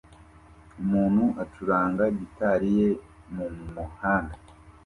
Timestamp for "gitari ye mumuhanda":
2.17-4.35